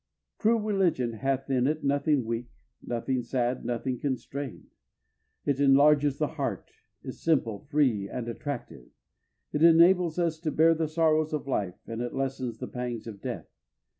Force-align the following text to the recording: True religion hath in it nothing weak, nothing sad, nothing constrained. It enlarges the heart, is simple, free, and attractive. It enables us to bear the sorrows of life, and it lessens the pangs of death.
True 0.39 0.57
religion 0.57 1.13
hath 1.13 1.47
in 1.47 1.67
it 1.67 1.83
nothing 1.83 2.25
weak, 2.25 2.49
nothing 2.81 3.21
sad, 3.21 3.63
nothing 3.63 3.99
constrained. 3.99 4.71
It 5.45 5.59
enlarges 5.59 6.17
the 6.17 6.25
heart, 6.25 6.71
is 7.03 7.21
simple, 7.21 7.67
free, 7.69 8.09
and 8.09 8.27
attractive. 8.27 8.87
It 9.53 9.61
enables 9.61 10.17
us 10.17 10.39
to 10.39 10.51
bear 10.51 10.73
the 10.73 10.87
sorrows 10.87 11.33
of 11.33 11.47
life, 11.47 11.75
and 11.85 12.01
it 12.01 12.15
lessens 12.15 12.57
the 12.57 12.67
pangs 12.67 13.05
of 13.05 13.21
death. 13.21 13.45